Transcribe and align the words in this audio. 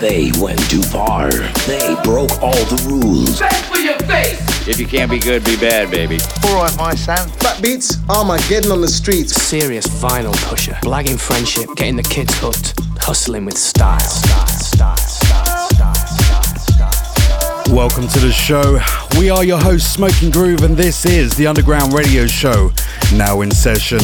They 0.00 0.32
went 0.40 0.58
too 0.70 0.80
far. 0.80 1.30
They 1.66 1.94
broke 2.02 2.40
all 2.40 2.52
the 2.52 2.82
rules. 2.88 3.42
If 4.66 4.80
you 4.80 4.86
can't 4.86 5.10
be 5.10 5.18
good, 5.18 5.44
be 5.44 5.56
bad, 5.56 5.90
baby. 5.90 6.18
Alright, 6.42 6.74
my 6.78 6.94
Sam. 6.94 7.28
Fat 7.28 7.60
beats, 7.60 7.98
Armageddon 8.08 8.72
on 8.72 8.80
the 8.80 8.88
streets. 8.88 9.34
serious 9.34 9.86
vinyl 9.86 10.32
pusher, 10.48 10.72
blagging 10.80 11.20
friendship, 11.20 11.68
getting 11.76 11.96
the 11.96 12.02
kids 12.02 12.32
hooked, 12.38 12.80
hustling 12.98 13.44
with 13.44 13.58
style. 13.58 14.00
style, 14.00 14.46
style, 14.46 14.96
style, 14.96 15.68
style, 15.68 15.94
style, 15.94 16.94
style. 16.94 17.76
Welcome 17.76 18.08
to 18.08 18.18
the 18.20 18.32
show. 18.32 18.80
We 19.18 19.28
are 19.28 19.44
your 19.44 19.60
hosts, 19.60 19.90
Smoking 19.92 20.30
Groove, 20.30 20.62
and 20.62 20.78
this 20.78 21.04
is 21.04 21.36
the 21.36 21.46
Underground 21.46 21.92
Radio 21.92 22.26
Show, 22.26 22.72
now 23.12 23.42
in 23.42 23.50
session. 23.50 24.00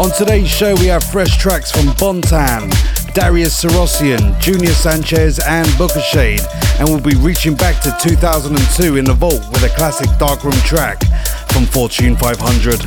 On 0.00 0.10
today's 0.18 0.48
show, 0.48 0.74
we 0.76 0.86
have 0.86 1.04
fresh 1.04 1.36
tracks 1.36 1.70
from 1.70 1.86
Bontan, 1.94 2.72
Darius 3.14 3.62
Syrossian, 3.62 4.38
Junior 4.40 4.72
Sanchez, 4.72 5.38
and 5.38 5.66
Booka 5.76 6.00
Shade, 6.00 6.40
and 6.78 6.88
we'll 6.88 7.00
be 7.00 7.14
reaching 7.16 7.54
back 7.54 7.80
to 7.82 7.94
2002 8.00 8.96
in 8.96 9.04
the 9.04 9.12
vault 9.12 9.46
with 9.50 9.62
a 9.64 9.68
classic 9.76 10.08
Darkroom 10.18 10.54
track 10.64 11.04
from 11.52 11.66
Fortune 11.66 12.16
500. 12.16 12.80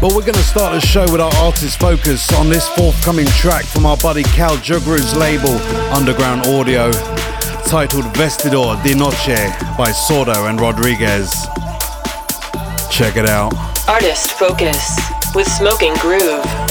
But 0.00 0.14
we're 0.14 0.20
going 0.20 0.34
to 0.34 0.42
start 0.42 0.80
the 0.80 0.86
show 0.86 1.02
with 1.10 1.20
our 1.20 1.34
artist 1.36 1.80
focus 1.80 2.32
on 2.34 2.48
this 2.48 2.68
forthcoming 2.70 3.26
track 3.26 3.64
from 3.64 3.86
our 3.86 3.96
buddy 3.96 4.22
Cal 4.22 4.56
Jugru's 4.58 5.16
label, 5.16 5.56
Underground 5.92 6.46
Audio, 6.46 6.92
titled 7.66 8.04
Vestidor 8.14 8.80
de 8.84 8.94
Noche 8.94 9.50
by 9.76 9.90
Sordo 9.90 10.48
and 10.48 10.60
Rodriguez. 10.60 11.32
Check 12.88 13.16
it 13.16 13.28
out. 13.28 13.52
Artist 13.88 14.32
Focus 14.32 14.96
with 15.34 15.48
Smoking 15.48 15.94
Groove. 15.96 16.65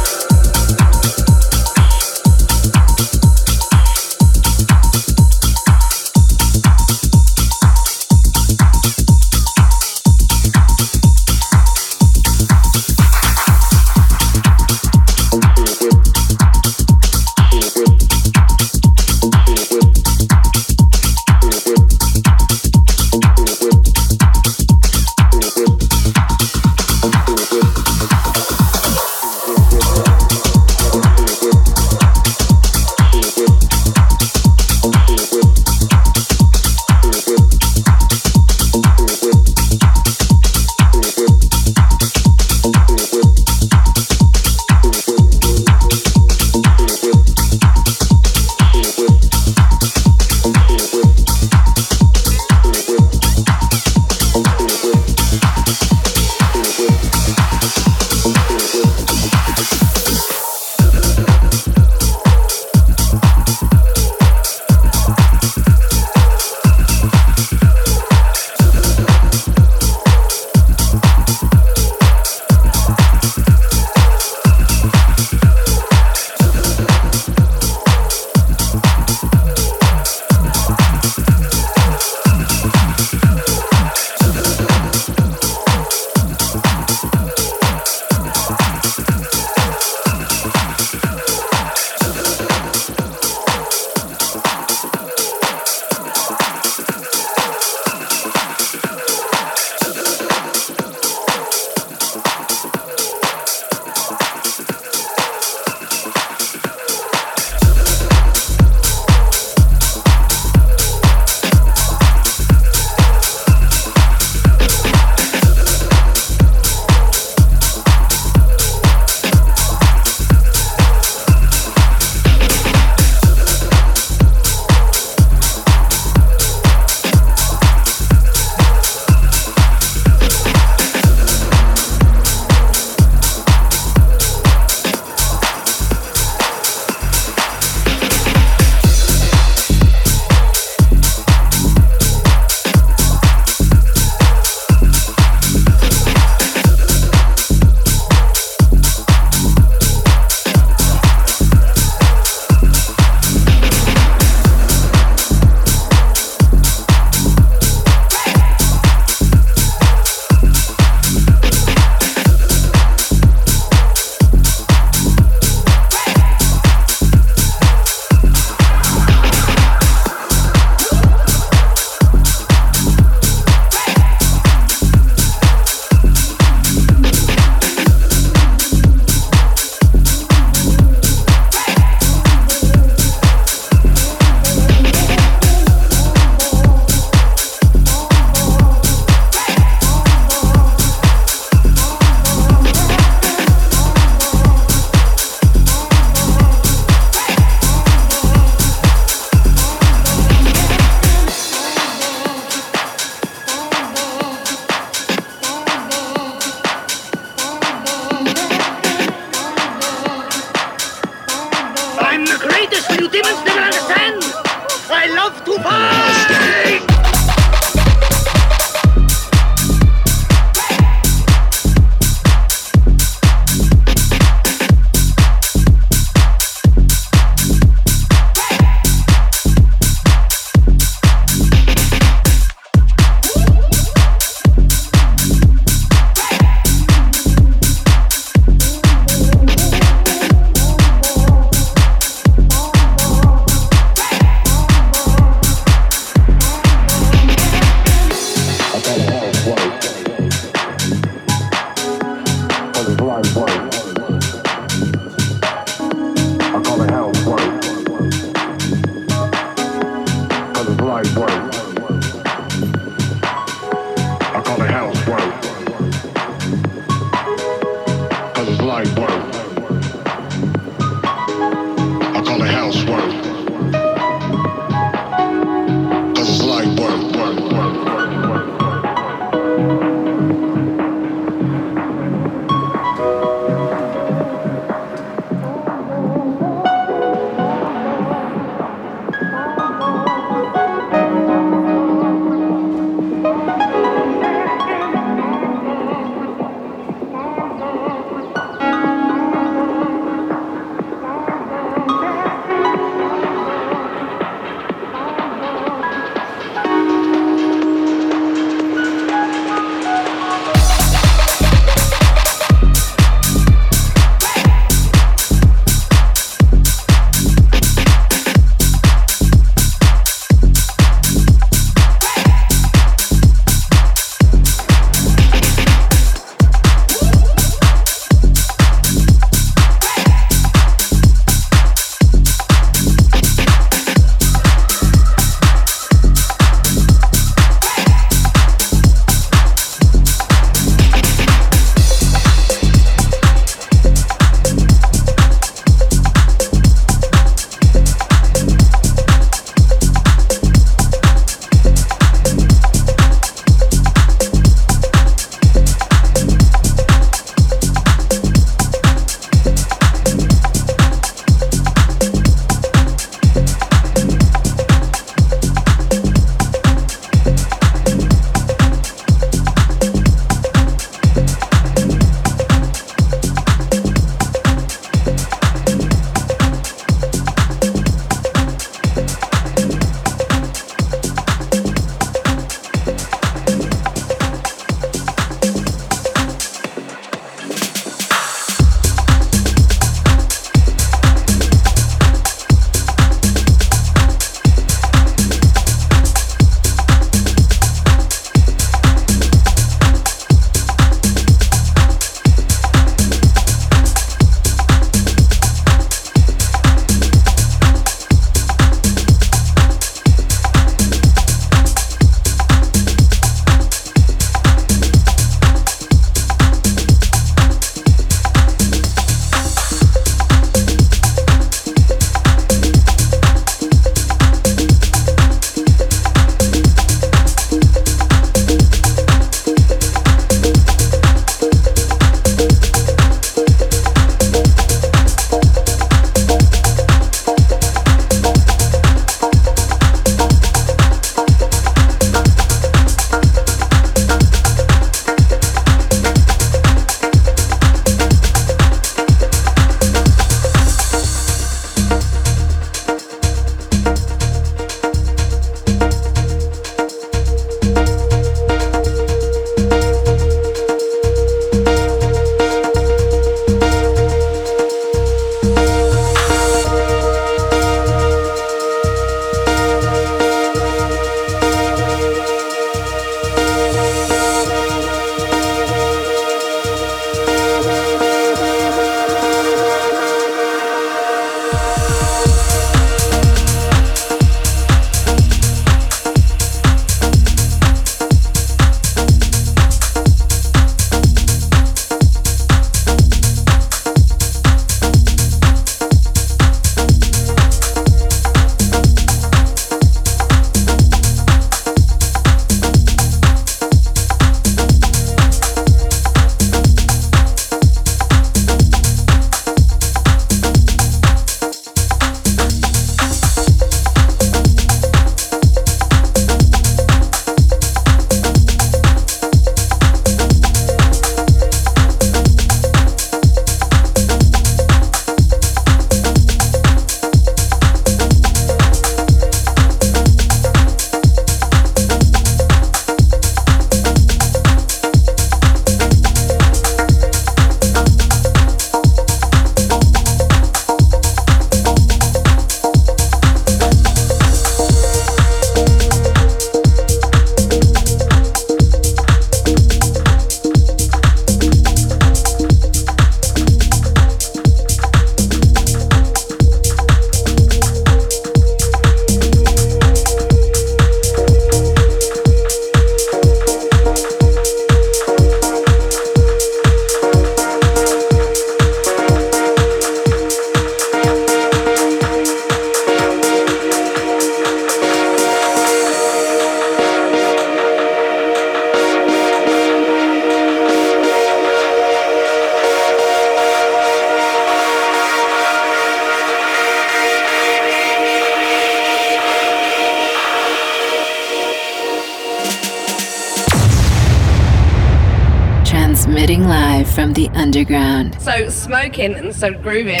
Underground. 597.62 598.20
So 598.20 598.48
smoking 598.48 599.14
and 599.14 599.32
so 599.32 599.52
grooving. 599.52 600.00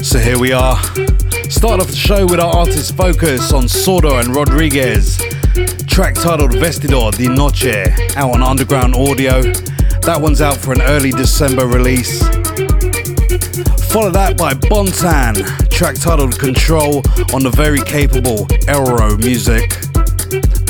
So 0.00 0.20
here 0.20 0.38
we 0.38 0.52
are. 0.52 0.80
Start 1.50 1.80
off 1.80 1.88
the 1.88 1.96
show 1.96 2.24
with 2.24 2.38
our 2.38 2.54
artist 2.54 2.96
focus 2.96 3.52
on 3.52 3.64
Sordo 3.64 4.20
and 4.20 4.32
Rodriguez. 4.32 5.18
Track 5.88 6.14
titled 6.14 6.52
Vestidor 6.52 7.16
de 7.16 7.28
Noche, 7.28 8.16
out 8.16 8.32
on 8.32 8.44
Underground 8.44 8.94
Audio. 8.94 9.42
That 10.02 10.20
one's 10.20 10.40
out 10.40 10.56
for 10.56 10.72
an 10.72 10.82
early 10.82 11.10
December 11.10 11.66
release. 11.66 12.22
Follow 13.90 14.10
that 14.12 14.36
by 14.38 14.54
Bontan, 14.54 15.68
track 15.68 15.96
titled 15.96 16.38
Control 16.38 17.02
on 17.34 17.42
the 17.42 17.50
very 17.50 17.82
capable 17.82 18.46
Elrow 18.68 19.18
music. 19.18 19.72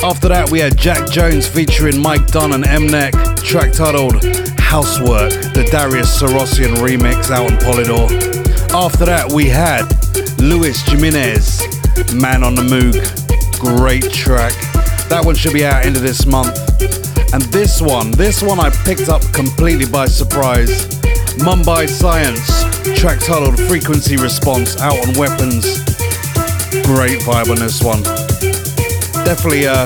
After 0.03 0.27
that, 0.29 0.49
we 0.51 0.59
had 0.59 0.75
Jax 0.75 1.11
Jones 1.11 1.47
featuring 1.47 2.01
Mike 2.01 2.25
Dunn 2.27 2.53
and 2.53 2.63
Mnek, 2.65 3.34
track 3.45 3.71
titled 3.71 4.25
Housework, 4.57 5.29
the 5.53 5.67
Darius 5.71 6.19
Syrossian 6.19 6.73
remix 6.77 7.29
out 7.29 7.51
on 7.51 7.57
Polydor. 7.59 8.09
After 8.73 9.05
that, 9.05 9.31
we 9.31 9.45
had 9.45 9.85
Luis 10.41 10.81
Jimenez, 10.81 11.61
Man 12.15 12.43
on 12.43 12.55
the 12.55 12.63
Moog, 12.63 12.97
great 13.59 14.11
track. 14.11 14.51
That 15.09 15.21
one 15.23 15.35
should 15.35 15.53
be 15.53 15.63
out 15.63 15.85
end 15.85 15.95
of 15.95 16.01
this 16.01 16.25
month. 16.25 16.57
And 17.33 17.43
this 17.53 17.81
one, 17.81 18.09
this 18.11 18.41
one 18.41 18.59
I 18.59 18.71
picked 18.83 19.09
up 19.09 19.21
completely 19.31 19.85
by 19.85 20.07
surprise. 20.07 20.87
Mumbai 21.37 21.87
Science, 21.87 22.49
track 22.99 23.19
titled 23.19 23.59
Frequency 23.69 24.17
Response, 24.17 24.81
out 24.81 24.97
on 25.07 25.13
Weapons. 25.19 25.85
Great 26.81 27.21
vibe 27.21 27.51
on 27.51 27.57
this 27.61 27.83
one. 27.83 28.01
Definitely 29.23 29.67
uh, 29.67 29.85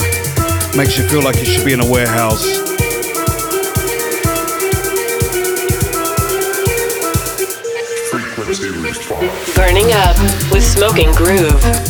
makes 0.78 0.98
you 0.98 1.04
feel 1.10 1.24
like 1.24 1.36
you 1.36 1.46
should 1.46 1.66
be 1.66 1.74
in 1.74 1.82
a 1.82 1.92
warehouse. 1.92 2.69
Up 9.88 10.18
with 10.52 10.62
Smoking 10.62 11.14
Groove. 11.14 11.89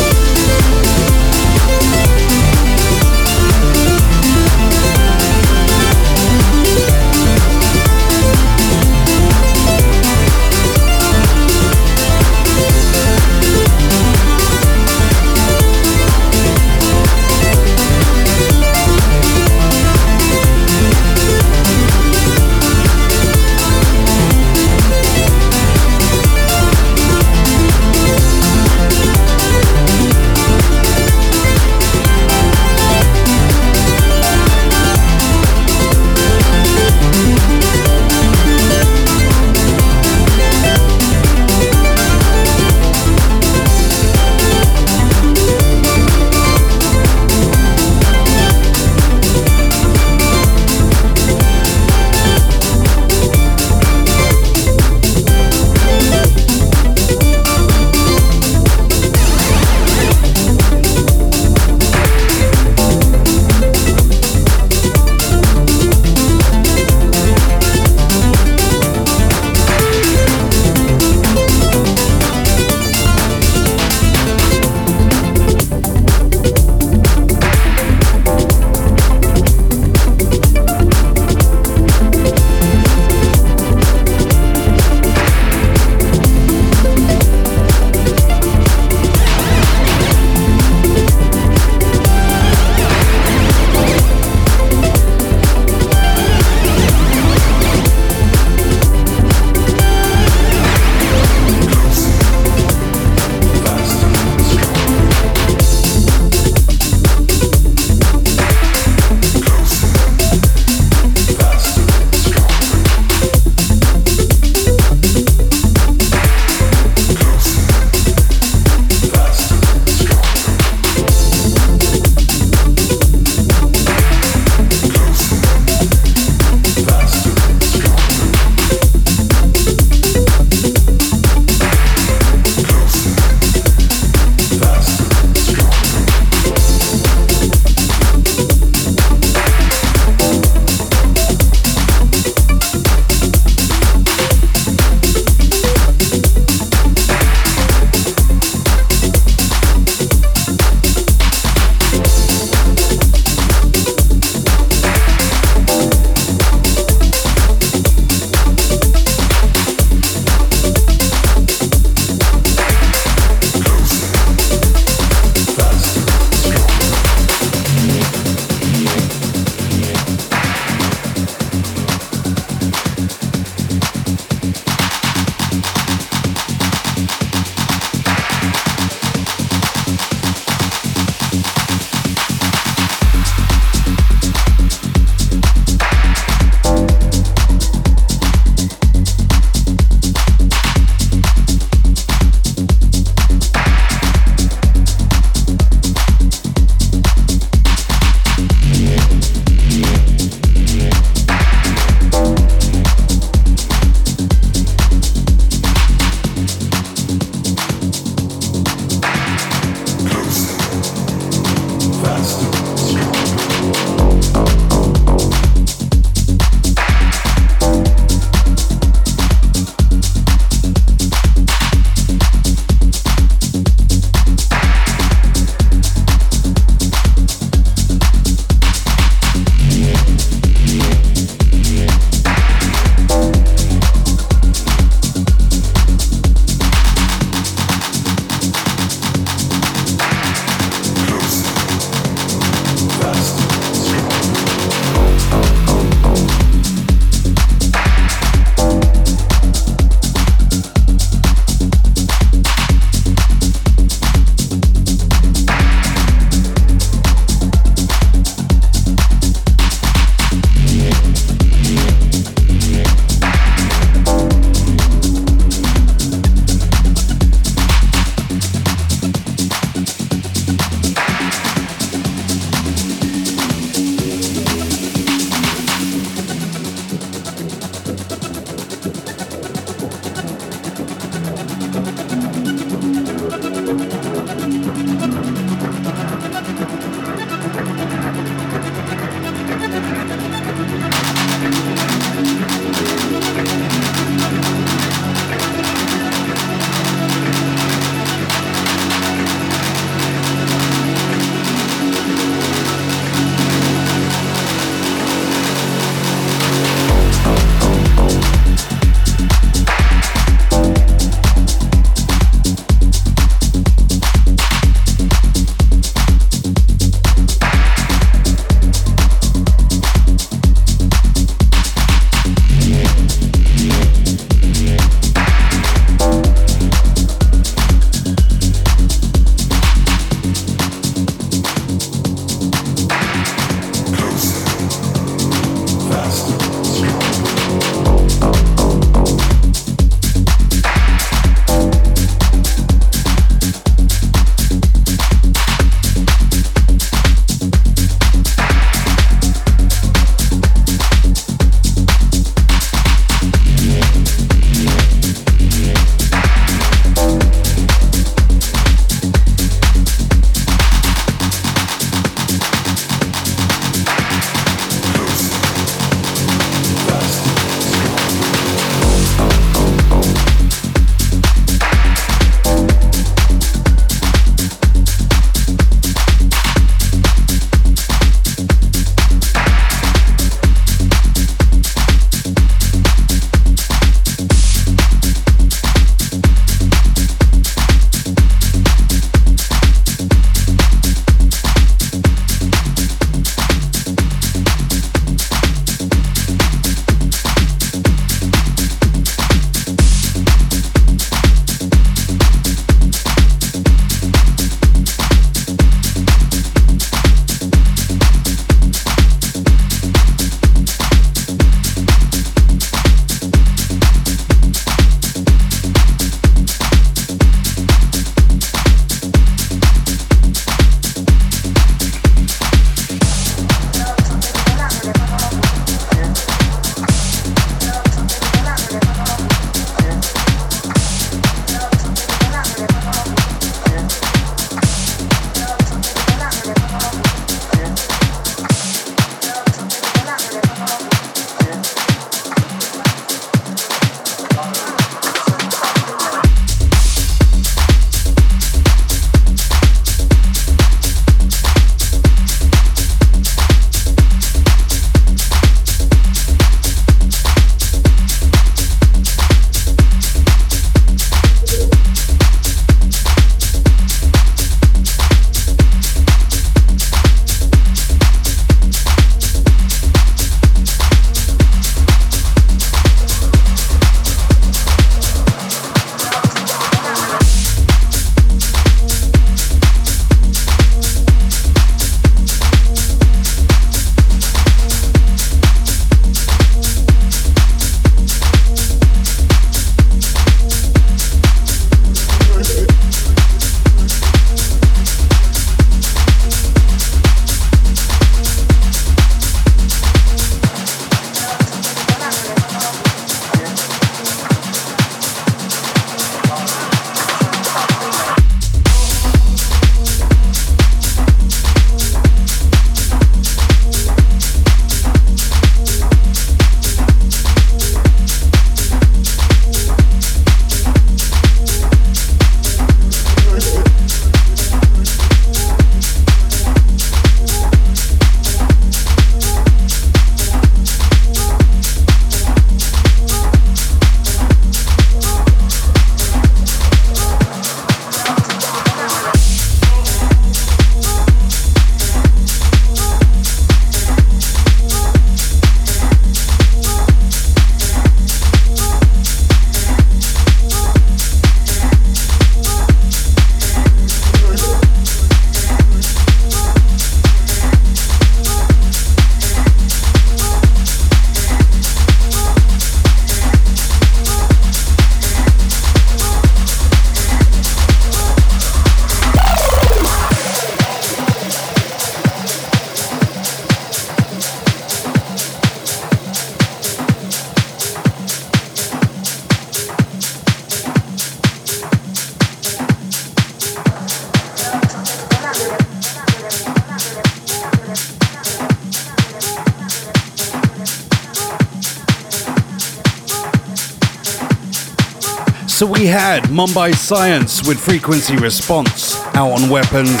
Mumbai 596.34 596.74
Science 596.74 597.46
with 597.46 597.60
Frequency 597.60 598.16
Response 598.16 598.96
out 599.14 599.40
on 599.40 599.48
Weapons 599.48 600.00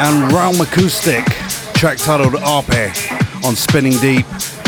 and 0.00 0.30
Realm 0.30 0.60
Acoustic, 0.60 1.24
track 1.72 1.96
titled 1.96 2.34
Arpe 2.34 2.92
on 3.42 3.56
Spinning 3.56 3.94
Deep. 3.94 4.26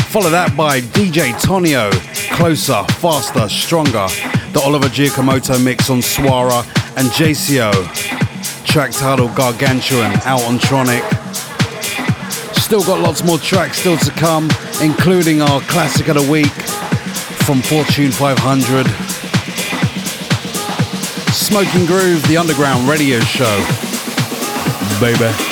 Follow 0.09 0.31
that 0.31 0.57
by 0.57 0.81
DJ 0.81 1.39
Tonio, 1.39 1.91
Closer, 2.35 2.83
Faster, 2.93 3.47
Stronger, 3.47 4.07
the 4.51 4.61
Oliver 4.65 4.87
Giacomotto 4.87 5.63
mix 5.63 5.91
on 5.91 5.99
Suara, 5.99 6.65
and 6.97 7.07
JCO, 7.09 8.65
track 8.65 8.89
titled 8.89 9.35
Gargantuan 9.35 10.11
out 10.25 10.41
on 10.41 10.57
Tronic. 10.57 11.03
Still 12.55 12.83
got 12.83 12.99
lots 12.99 13.23
more 13.23 13.37
tracks 13.37 13.77
still 13.77 13.97
to 13.97 14.09
come, 14.13 14.49
including 14.81 15.43
our 15.43 15.61
classic 15.61 16.07
of 16.07 16.15
the 16.15 16.31
week 16.31 16.47
from 17.45 17.61
Fortune 17.61 18.09
500. 18.09 19.08
Smoking 21.49 21.87
Groove, 21.87 22.21
the 22.27 22.37
underground 22.37 22.87
radio 22.87 23.19
show. 23.21 23.65
Baby. 24.99 25.48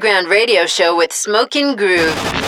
Underground 0.00 0.28
Radio 0.28 0.64
Show 0.64 0.96
with 0.96 1.12
Smoking 1.12 1.76
Groove. 1.76 2.39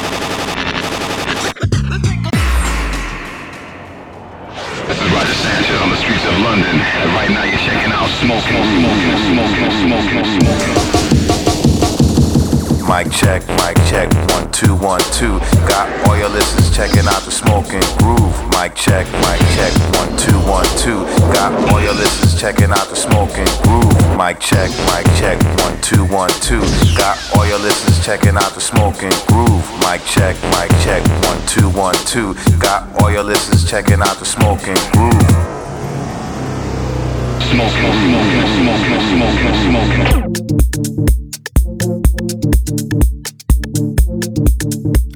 Checking 28.02 28.36
out 28.36 28.52
the 28.54 28.60
smoking 28.60 29.12
groove. 29.28 29.64
Mic 29.78 30.02
check, 30.04 30.34
mic 30.50 30.68
check, 30.82 31.06
one, 31.22 31.46
two, 31.46 31.70
one, 31.70 31.94
two. 32.06 32.34
Got 32.58 33.00
all 33.00 33.12
your 33.12 33.22
listeners 33.22 33.68
checking 33.68 34.00
out 34.00 34.16
the 34.18 34.24
smoking 34.24 34.74
groove. 34.92 35.12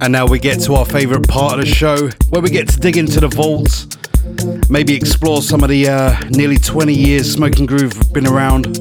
And 0.00 0.12
now 0.12 0.26
we 0.26 0.38
get 0.38 0.60
to 0.60 0.74
our 0.74 0.84
favourite 0.84 1.26
part 1.26 1.58
of 1.58 1.66
the 1.66 1.66
show, 1.66 2.08
where 2.30 2.40
we 2.40 2.50
get 2.50 2.68
to 2.68 2.78
dig 2.78 2.96
into 2.96 3.18
the 3.18 3.28
vaults, 3.28 3.88
maybe 4.70 4.94
explore 4.94 5.42
some 5.42 5.64
of 5.64 5.70
the 5.70 5.88
uh, 5.88 6.20
nearly 6.30 6.58
20 6.58 6.94
years 6.94 7.32
Smoking 7.32 7.66
Groove 7.66 7.94
have 7.94 8.12
been 8.12 8.26
around. 8.28 8.76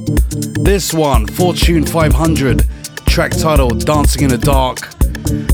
This 0.64 0.94
one, 0.94 1.26
Fortune 1.26 1.86
500, 1.86 2.68
track 3.16 3.32
titled 3.32 3.86
Dancing 3.86 4.24
in 4.24 4.30
the 4.30 4.38
Dark. 4.38 4.80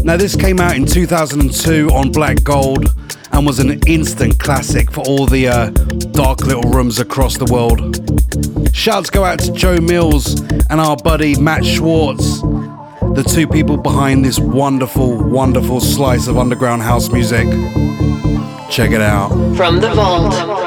Now, 0.04 0.18
this 0.18 0.36
came 0.36 0.60
out 0.60 0.76
in 0.76 0.84
2002 0.84 1.90
on 1.90 2.12
Black 2.12 2.44
Gold 2.44 2.88
and 3.32 3.46
was 3.46 3.60
an 3.60 3.80
instant 3.86 4.40
classic 4.40 4.90
for 4.90 5.02
all 5.02 5.28
the 5.28 5.48
uh, 5.48 5.70
dark 6.10 6.42
little 6.42 6.64
rooms 6.64 6.98
across 6.98 7.38
the 7.38 7.46
world. 7.46 8.76
Shouts 8.76 9.12
go 9.12 9.24
out 9.24 9.38
to 9.42 9.52
Joe 9.52 9.80
Mills 9.80 10.42
and 10.72 10.82
our 10.82 10.98
buddy 10.98 11.40
Matt 11.40 11.64
Schwartz, 11.64 12.42
the 12.42 13.24
two 13.24 13.48
people 13.48 13.78
behind 13.78 14.26
this 14.26 14.40
wonderful, 14.40 15.24
wonderful 15.24 15.82
slice 15.82 16.26
of 16.26 16.40
underground 16.40 16.82
house 16.82 17.12
music. 17.12 17.46
Check 18.72 18.90
it 18.90 19.02
out. 19.02 19.30
From 19.56 19.80
the 19.80 19.94
vault. 19.94 20.61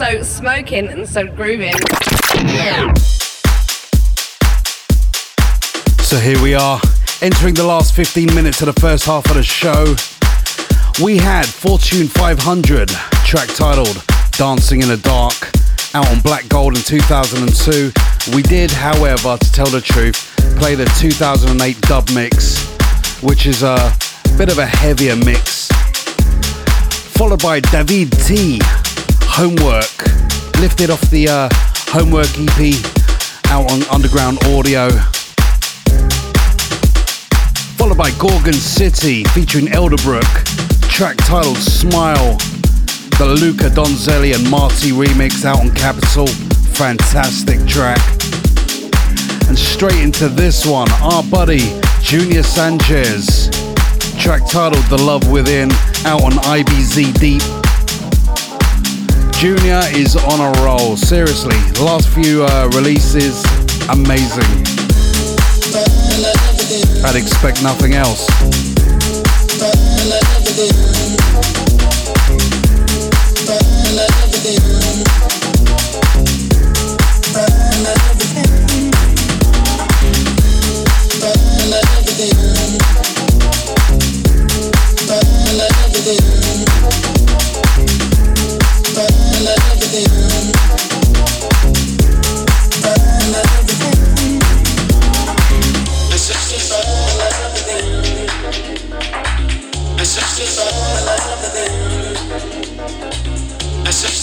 So 0.00 0.22
smoking 0.22 0.88
and 0.88 1.06
so 1.06 1.26
grooving. 1.26 1.74
So 5.98 6.16
here 6.16 6.42
we 6.42 6.54
are, 6.54 6.80
entering 7.20 7.52
the 7.52 7.66
last 7.66 7.94
15 7.94 8.34
minutes 8.34 8.62
of 8.62 8.74
the 8.74 8.80
first 8.80 9.04
half 9.04 9.26
of 9.26 9.34
the 9.34 9.42
show. 9.42 9.94
We 11.04 11.18
had 11.18 11.44
Fortune 11.44 12.06
500, 12.06 12.88
track 13.26 13.48
titled 13.48 14.02
Dancing 14.30 14.80
in 14.80 14.88
the 14.88 14.96
Dark, 14.96 15.34
out 15.94 16.10
on 16.10 16.20
Black 16.20 16.48
Gold 16.48 16.76
in 16.76 16.82
2002. 16.82 17.92
We 18.34 18.40
did, 18.40 18.70
however, 18.70 19.36
to 19.36 19.52
tell 19.52 19.66
the 19.66 19.82
truth, 19.82 20.34
play 20.56 20.76
the 20.76 20.86
2008 20.98 21.78
dub 21.82 22.08
mix, 22.14 22.64
which 23.22 23.44
is 23.44 23.62
a 23.62 23.92
bit 24.38 24.50
of 24.50 24.56
a 24.56 24.64
heavier 24.64 25.16
mix. 25.16 25.68
Followed 27.12 27.42
by 27.42 27.60
David 27.60 28.12
T, 28.12 28.62
Homework, 29.32 30.04
lifted 30.60 30.90
off 30.90 31.00
the 31.10 31.26
uh, 31.28 31.48
Homework 31.88 32.28
EP 32.36 32.74
out 33.46 33.70
on 33.70 33.82
Underground 33.88 34.38
Audio. 34.46 34.90
Followed 37.78 37.96
by 37.96 38.10
Gorgon 38.18 38.52
City 38.52 39.24
featuring 39.24 39.66
Elderbrook, 39.66 40.28
track 40.90 41.16
titled 41.18 41.56
Smile, 41.56 42.36
the 43.18 43.36
Luca 43.40 43.70
Donzelli 43.70 44.34
and 44.34 44.50
Marty 44.50 44.90
remix 44.90 45.44
out 45.44 45.60
on 45.60 45.74
Capitol. 45.74 46.26
Fantastic 46.74 47.64
track. 47.66 48.00
And 49.48 49.58
straight 49.58 50.02
into 50.02 50.28
this 50.28 50.66
one, 50.66 50.90
our 51.00 51.22
buddy 51.22 51.80
Junior 52.02 52.42
Sanchez, 52.42 53.48
track 54.18 54.42
titled 54.48 54.84
The 54.86 55.00
Love 55.00 55.30
Within 55.30 55.70
out 56.04 56.22
on 56.22 56.32
IBZ 56.32 57.18
Deep. 57.18 57.59
Jr. 59.40 59.80
is 59.96 60.16
on 60.16 60.38
a 60.38 60.52
roll. 60.60 60.98
Seriously, 60.98 61.56
last 61.82 62.10
few 62.10 62.44
uh, 62.44 62.68
releases, 62.74 63.42
amazing. 63.88 64.44
I'd 67.02 67.16
expect 67.16 67.62
nothing 67.62 67.94
else. 67.94 68.28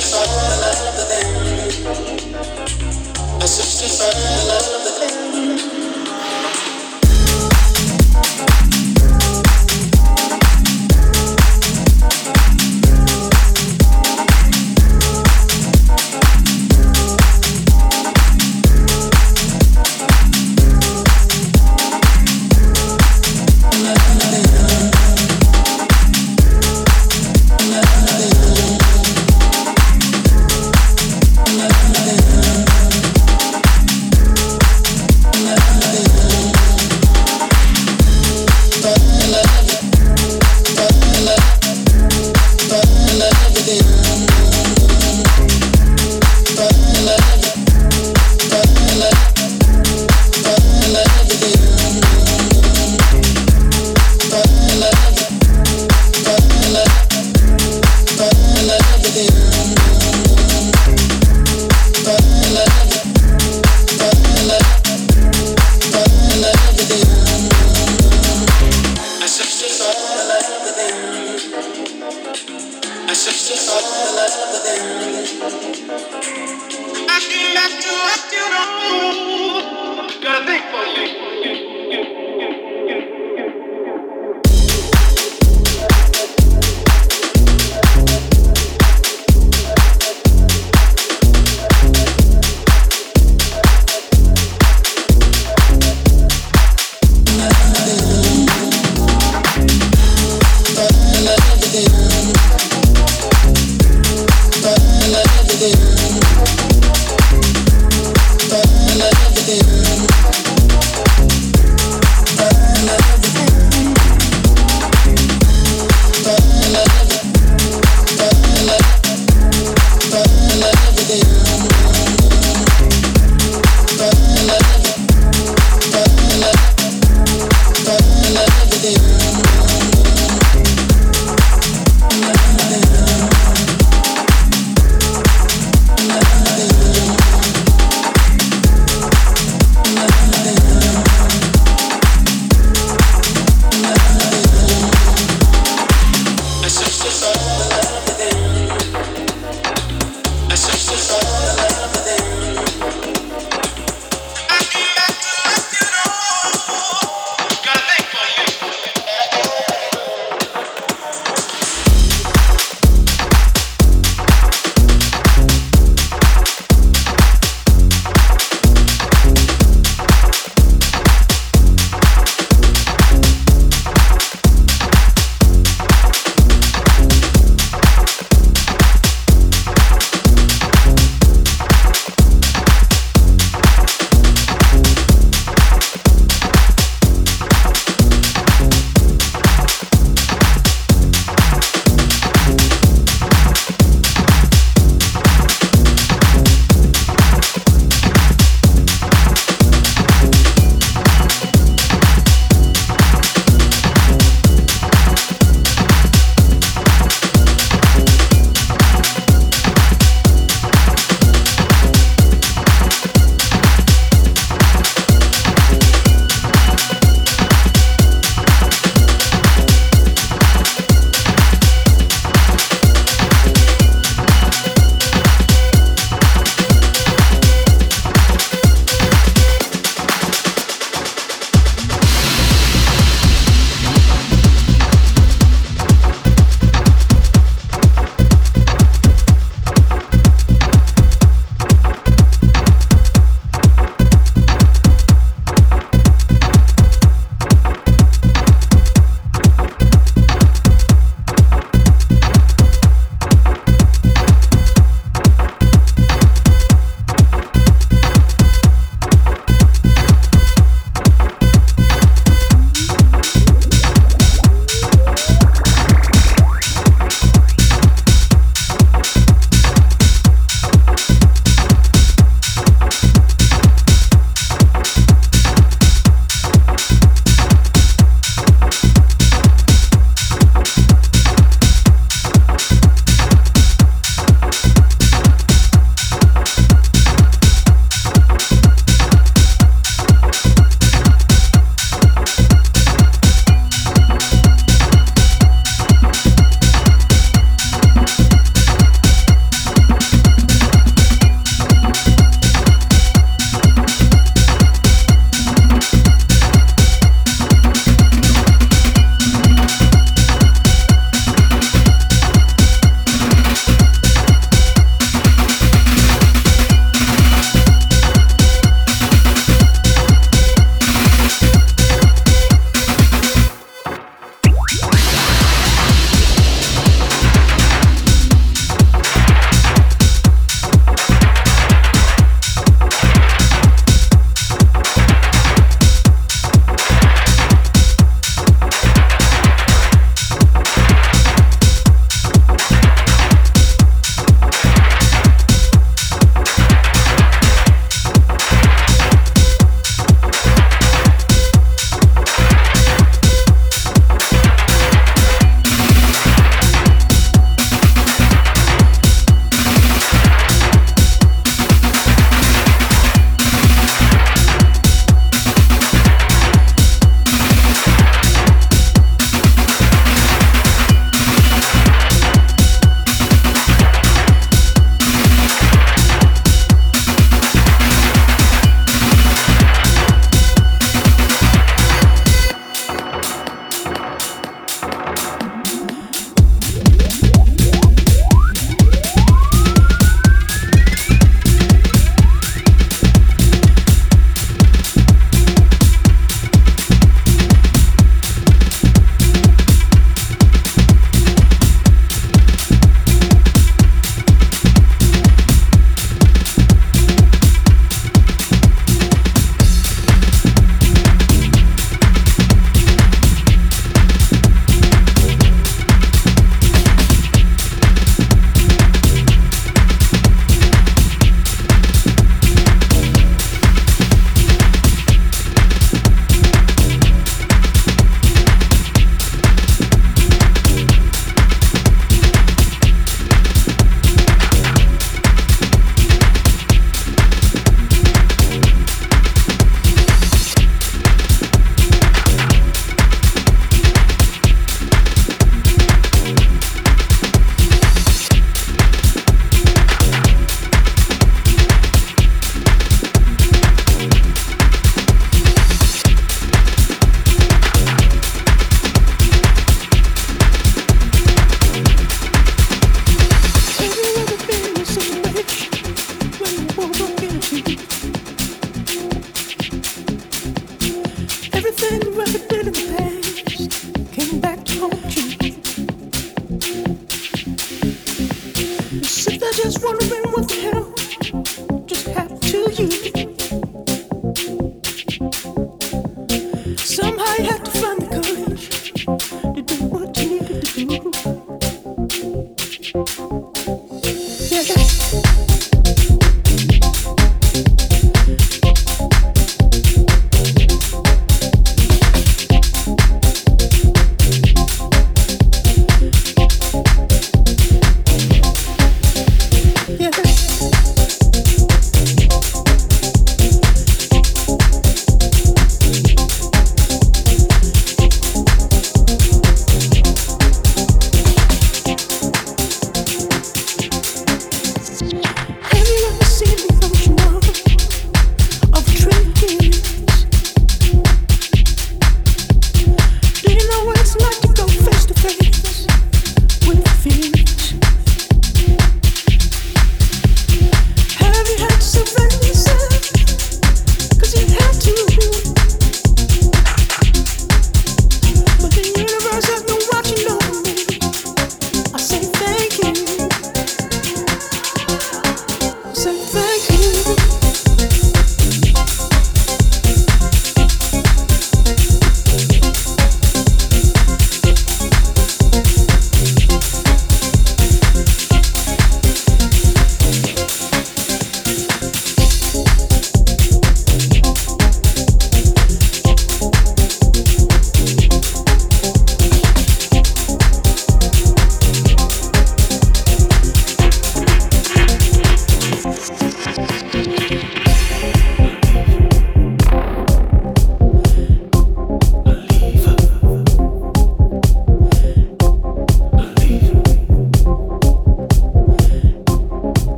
sisters 0.00 0.14
all 0.14 0.26
love 0.60 0.96
the 0.96 1.04
thing. 1.10 1.32
My 3.40 3.46
sisters 3.46 4.00
all 4.00 4.48
love 4.48 4.84
the 4.84 4.90
thing. 4.90 5.27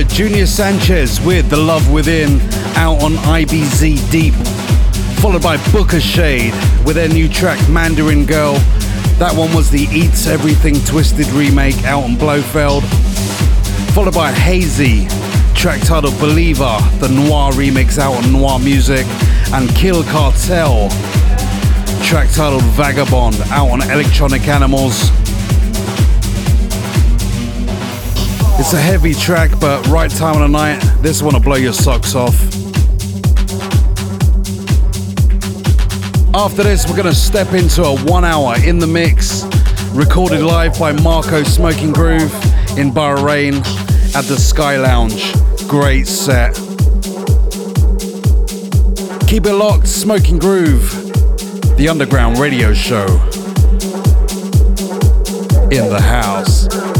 Heard 0.00 0.08
Junior 0.08 0.46
Sanchez 0.46 1.20
with 1.20 1.50
The 1.50 1.58
Love 1.58 1.92
Within 1.92 2.40
out 2.74 3.02
on 3.02 3.12
IBZ 3.16 4.10
Deep, 4.10 4.32
followed 5.20 5.42
by 5.42 5.58
Booka 5.58 6.00
Shade 6.00 6.54
with 6.86 6.96
their 6.96 7.08
new 7.10 7.28
track 7.28 7.58
Mandarin 7.68 8.24
Girl. 8.24 8.54
That 9.18 9.34
one 9.36 9.54
was 9.54 9.70
the 9.70 9.82
Eats 9.92 10.26
Everything 10.26 10.76
Twisted 10.86 11.26
remake 11.32 11.84
out 11.84 12.04
on 12.04 12.16
Blaufield, 12.16 12.82
followed 13.92 14.14
by 14.14 14.32
Hazy, 14.32 15.06
track 15.54 15.82
titled 15.82 16.18
Believer, 16.18 16.78
the 16.98 17.08
Noir 17.08 17.52
remix 17.52 17.98
out 17.98 18.14
on 18.24 18.32
Noir 18.32 18.58
Music, 18.58 19.04
and 19.52 19.68
Kill 19.76 20.02
Cartel, 20.04 20.88
track 22.02 22.30
titled 22.30 22.64
Vagabond 22.72 23.38
out 23.50 23.68
on 23.68 23.82
Electronic 23.90 24.48
Animals. 24.48 25.10
It's 28.60 28.74
a 28.74 28.78
heavy 28.78 29.14
track, 29.14 29.58
but 29.58 29.86
right 29.86 30.10
time 30.10 30.34
of 30.34 30.42
the 30.42 30.48
night. 30.48 30.80
This 31.00 31.22
one 31.22 31.32
will 31.32 31.40
blow 31.40 31.56
your 31.56 31.72
socks 31.72 32.14
off. 32.14 32.34
After 36.34 36.62
this, 36.62 36.86
we're 36.86 36.94
going 36.94 37.08
to 37.08 37.14
step 37.14 37.54
into 37.54 37.82
a 37.82 37.98
one 38.00 38.22
hour 38.22 38.56
in 38.62 38.78
the 38.78 38.86
mix, 38.86 39.44
recorded 39.92 40.42
live 40.42 40.78
by 40.78 40.92
Marco 40.92 41.42
Smoking 41.42 41.90
Groove 41.90 42.32
in 42.76 42.90
Bahrain 42.92 43.64
at 44.14 44.26
the 44.26 44.36
Sky 44.36 44.76
Lounge. 44.76 45.32
Great 45.66 46.06
set. 46.06 46.54
Keep 49.26 49.46
it 49.46 49.54
locked, 49.54 49.88
Smoking 49.88 50.38
Groove, 50.38 50.90
the 51.78 51.88
underground 51.88 52.38
radio 52.38 52.74
show 52.74 53.06
in 55.72 55.88
the 55.88 56.00
house. 56.00 56.99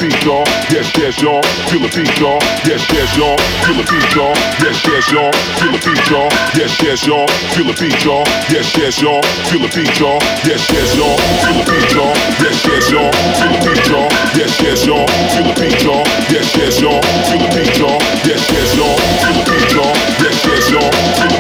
beat, 13.66 13.92
Let's 14.34 14.62
Yes, 14.64 14.86
Let 14.86 14.87
Feel 14.88 15.04
the 15.44 15.52
beat, 15.60 15.84
y'all. 15.84 16.08
Yes, 16.32 16.56
yes, 16.56 16.80
y'all. 16.80 17.02
Feel 17.28 17.40
the 17.44 17.50
beat, 17.52 17.76
y'all. 17.76 18.00
Yes, 18.24 18.40
yes, 18.48 18.72
y'all. 18.72 18.96
Feel 19.20 19.36
the 19.36 19.44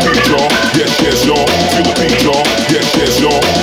beat, 0.03 0.27
y'all. 0.27 0.51
Yes, 0.75 0.99
yes, 0.99 1.25
y'all. 1.25 1.47
Feel 1.71 1.83
the 1.87 1.95
beat, 1.95 2.23
y'all. 2.27 2.43
Yes, 2.67 2.91
yes, 2.97 3.21
y'all. 3.21 3.56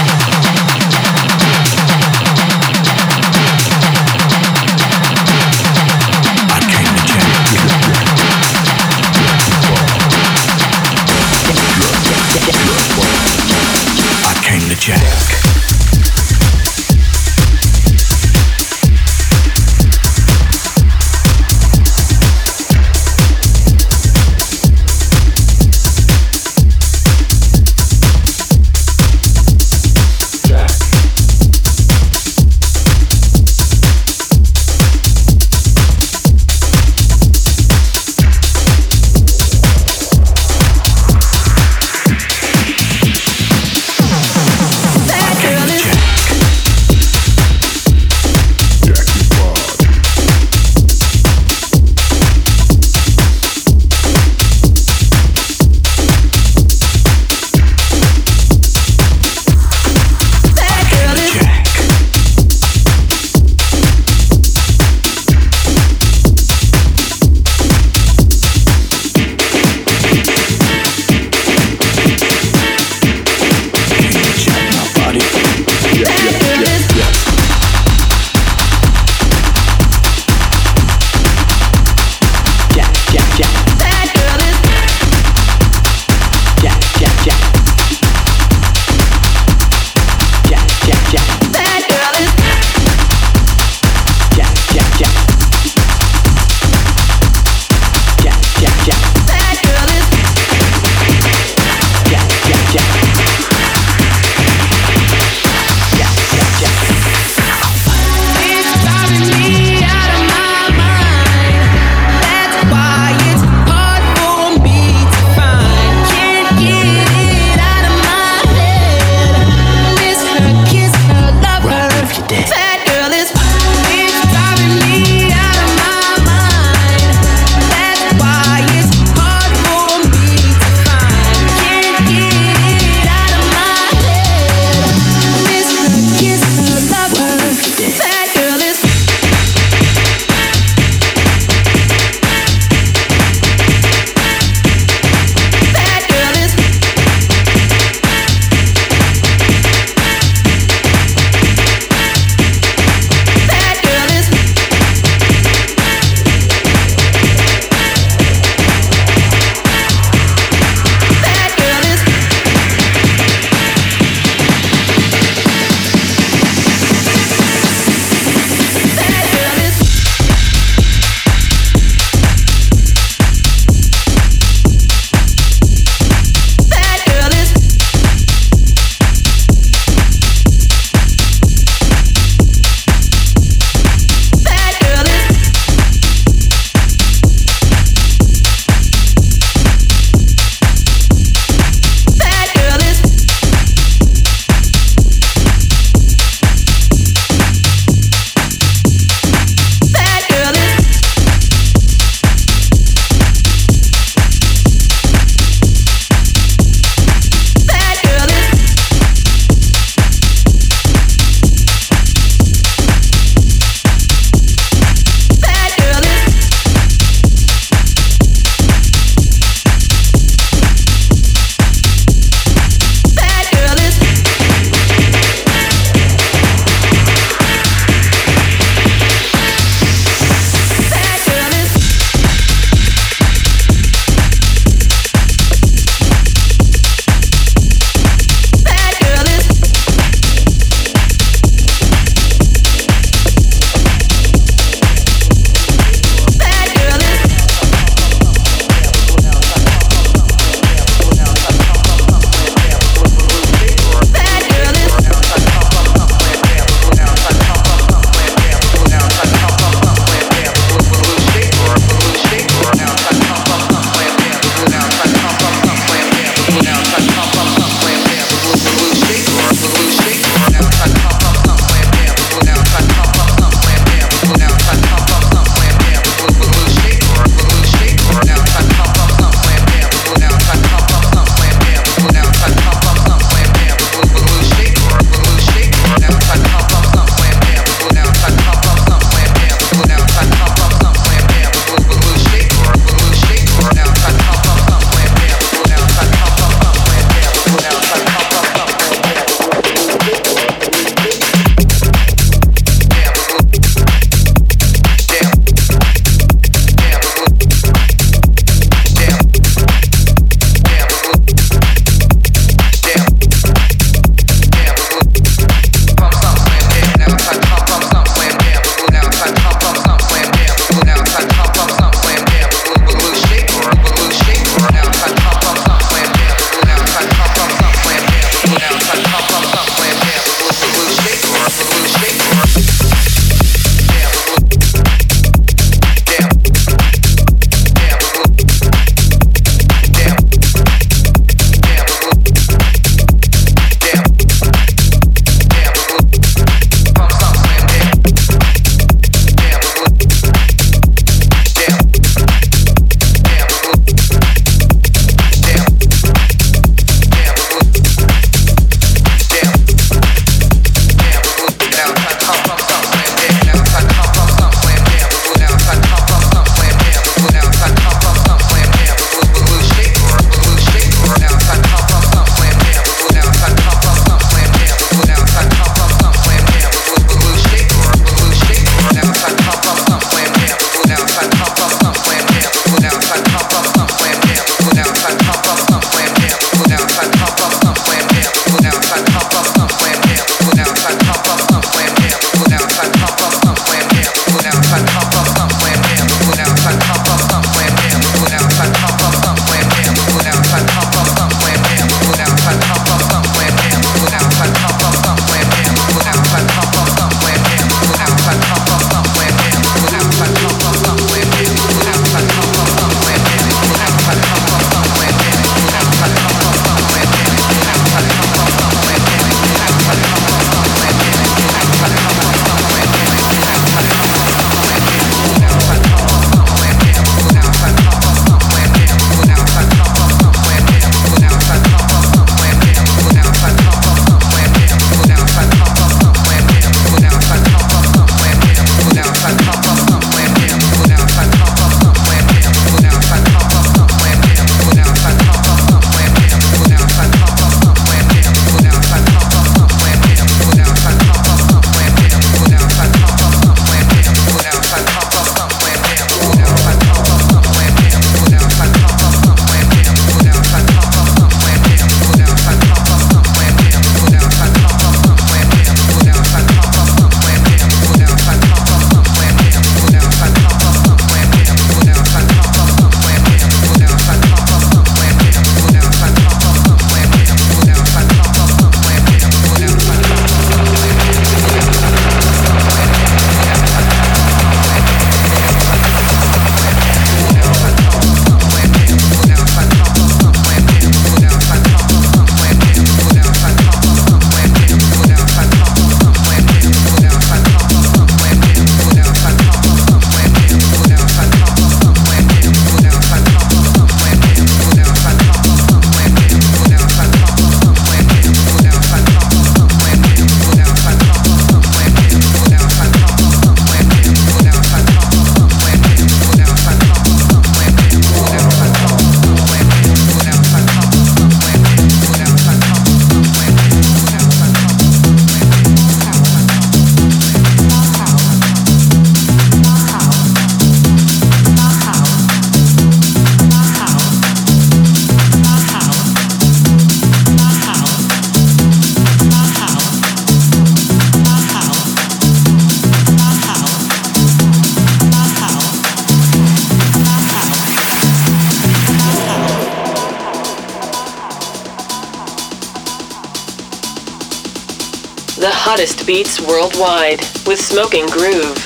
Worldwide 556.66 557.20
with 557.46 557.60
Smoking 557.60 558.06
Groove. 558.06 558.58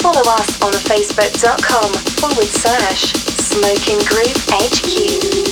Follow 0.00 0.20
us 0.20 0.62
on 0.62 0.72
facebook.com 0.72 1.92
forward 2.20 2.46
slash 2.46 3.12
Smoking 3.14 3.98
Groove 4.06 4.46
HQ. 4.48 5.47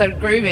So 0.00 0.10
grooving. 0.12 0.49